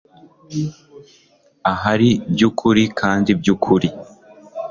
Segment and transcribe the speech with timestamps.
[1.71, 3.87] Ahari byukuri kandi byukuri